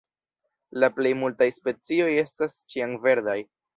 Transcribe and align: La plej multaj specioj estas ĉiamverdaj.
La 0.83 0.87
plej 0.95 1.11
multaj 1.21 1.49
specioj 1.57 2.09
estas 2.25 2.57
ĉiamverdaj. 2.73 3.37